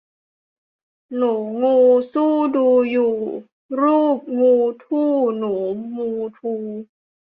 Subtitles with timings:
[1.15, 1.77] หนูงู
[2.13, 3.15] สู้ดูอยู่
[3.81, 5.53] รูปงูทู่หนู
[5.95, 6.53] มูทู